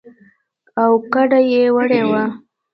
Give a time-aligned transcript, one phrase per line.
[0.81, 2.23] او کډه يې وړې وه.